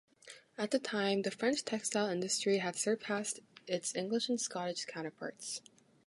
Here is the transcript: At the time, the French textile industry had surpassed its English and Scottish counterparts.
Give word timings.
At 0.57 0.71
the 0.71 0.79
time, 0.79 1.21
the 1.21 1.29
French 1.29 1.63
textile 1.63 2.07
industry 2.09 2.57
had 2.57 2.75
surpassed 2.75 3.39
its 3.67 3.93
English 3.95 4.29
and 4.29 4.41
Scottish 4.41 4.85
counterparts. 4.85 5.61